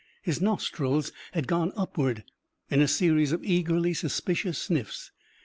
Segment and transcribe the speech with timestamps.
[0.23, 2.23] His nostrils had gone upward
[2.71, 5.11] in a series of eagerly suspicious sniffs.